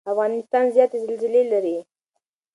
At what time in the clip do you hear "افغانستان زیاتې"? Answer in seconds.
0.11-0.97